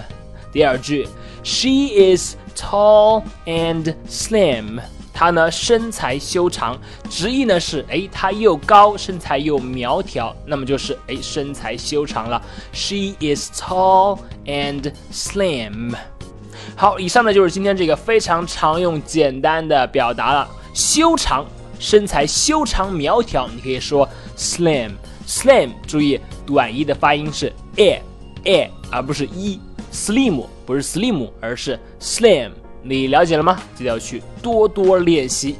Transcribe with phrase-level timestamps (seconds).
[0.51, 1.07] 第二句
[1.43, 4.79] ，She is tall and slim。
[5.13, 6.75] 她呢身材修长，
[7.07, 12.41] 直译呢是哎，她又高，身材又苗条，那么就是哎身材修长了。
[12.73, 15.93] She is tall and slim。
[16.75, 21.45] 好，以上呢就是今天这个非常常用、简单的表达了，修长。
[21.81, 24.91] 身材修长苗条，你可以说 slim
[25.27, 25.71] slim。
[25.87, 28.01] 注意短一的发音是 a
[28.43, 29.59] a，而不是 e
[29.91, 32.51] slim，不是 slim，而是 slim。
[32.83, 33.59] 你了解了吗？
[33.75, 35.55] 记得要去多多练习。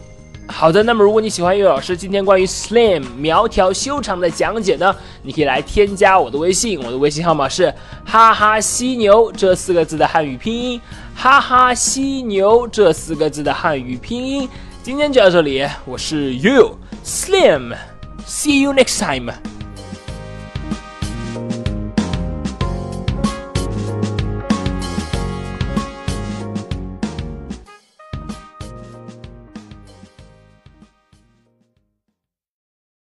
[0.48, 7.74] 好的，那么如果你喜欢岳老师今天关于 slim 苗条修长的讲解呢，你可以来添加我的微信，我的微信号码是
[8.06, 10.82] 哈哈犀牛这四个字的汉语拼音，
[11.16, 14.48] 哈哈犀牛这四个字的汉语拼音。
[14.84, 19.32] 今天就到这里，我是 You Slim，See you next time。